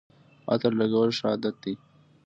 عطر 0.51 0.71
لګول 0.79 1.09
ښه 1.17 1.27
عادت 1.31 1.55
دی 1.63 1.73